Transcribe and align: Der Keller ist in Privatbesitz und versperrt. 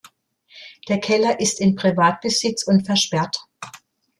Der 0.87 0.99
Keller 0.99 1.39
ist 1.39 1.59
in 1.61 1.75
Privatbesitz 1.75 2.63
und 2.63 2.87
versperrt. 2.87 3.37